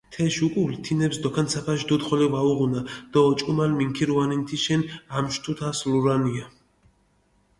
თეშ 0.13 0.35
უკულ 0.45 0.71
თინეფს 0.83 1.17
დოქანცაფაშ 1.23 1.79
დუდი 1.87 2.05
ხოლო 2.07 2.25
ვაუღუნა 2.33 2.81
დო 3.11 3.19
ოჭკომალ 3.31 3.71
მინქირუანინ 3.79 4.41
თიშენ 4.47 4.81
ამშვი 5.17 5.39
თუთას 5.43 5.79
ლურანია. 5.91 6.45